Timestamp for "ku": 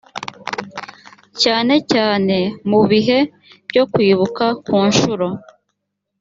4.65-4.75